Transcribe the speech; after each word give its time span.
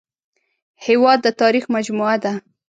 هېواد 0.85 1.19
د 1.23 1.27
تاریخ 1.41 1.65
مجموعه 1.75 2.17
ده 2.23 2.33